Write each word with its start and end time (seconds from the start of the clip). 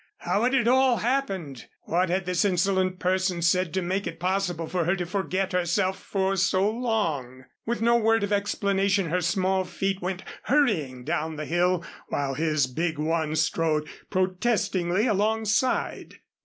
How 0.17 0.41
had 0.45 0.55
it 0.55 0.67
all 0.67 0.97
happened? 0.97 1.67
What 1.83 2.09
had 2.09 2.25
this 2.25 2.43
insolent 2.43 2.97
person 2.97 3.43
said 3.43 3.71
to 3.75 3.83
make 3.83 4.07
it 4.07 4.19
possible 4.19 4.65
for 4.65 4.85
her 4.85 4.95
to 4.95 5.05
forget 5.05 5.51
herself 5.53 5.99
for 6.01 6.35
so 6.37 6.67
long? 6.71 7.43
With 7.67 7.83
no 7.83 7.97
word 7.97 8.23
of 8.23 8.33
explanation 8.33 9.11
her 9.11 9.21
small 9.21 9.63
feet 9.63 10.01
went 10.01 10.23
hurrying 10.45 11.03
down 11.03 11.35
the 11.35 11.45
hill 11.45 11.83
while 12.07 12.33
his 12.33 12.65
big 12.65 12.97
ones 12.97 13.41
strode 13.41 13.87
protestingly 14.09 15.05
alongside. 15.05 16.15